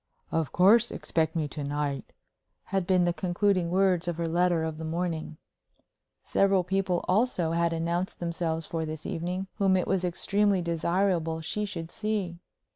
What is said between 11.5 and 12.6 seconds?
should see.